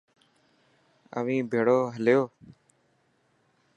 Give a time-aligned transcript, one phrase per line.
[1.17, 2.21] اوهين ڀيڙو هليو.